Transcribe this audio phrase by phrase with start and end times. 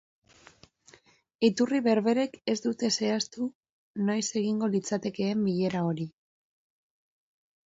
[1.47, 3.51] Iturri berberek ez dute zehaztu
[4.09, 6.09] noiz egingo litzatekeen bilera hori.